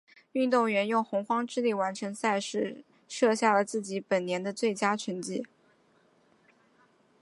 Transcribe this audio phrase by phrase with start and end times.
[0.31, 5.45] 运动员用洪荒之力完成赛事，设下了自己本年的最佳成绩。